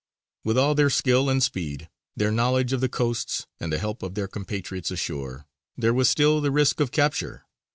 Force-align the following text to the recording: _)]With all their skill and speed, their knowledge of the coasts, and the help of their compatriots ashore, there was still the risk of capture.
_)]With 0.43 0.57
all 0.57 0.73
their 0.73 0.89
skill 0.89 1.29
and 1.29 1.43
speed, 1.43 1.87
their 2.15 2.31
knowledge 2.31 2.73
of 2.73 2.81
the 2.81 2.89
coasts, 2.89 3.45
and 3.59 3.71
the 3.71 3.77
help 3.77 4.01
of 4.01 4.15
their 4.15 4.27
compatriots 4.27 4.89
ashore, 4.89 5.45
there 5.77 5.93
was 5.93 6.09
still 6.09 6.41
the 6.41 6.49
risk 6.49 6.79
of 6.79 6.89
capture. 6.89 7.45